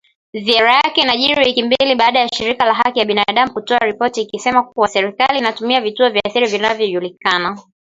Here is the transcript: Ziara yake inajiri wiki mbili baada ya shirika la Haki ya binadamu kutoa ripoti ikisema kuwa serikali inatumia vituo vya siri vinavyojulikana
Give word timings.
Ziara 0.33 0.73
yake 0.73 1.01
inajiri 1.01 1.43
wiki 1.45 1.63
mbili 1.63 1.95
baada 1.95 2.19
ya 2.19 2.27
shirika 2.27 2.65
la 2.65 2.73
Haki 2.73 2.99
ya 2.99 3.05
binadamu 3.05 3.53
kutoa 3.53 3.77
ripoti 3.79 4.21
ikisema 4.21 4.63
kuwa 4.63 4.87
serikali 4.87 5.39
inatumia 5.39 5.81
vituo 5.81 6.09
vya 6.09 6.21
siri 6.33 6.45
vinavyojulikana 6.47 7.57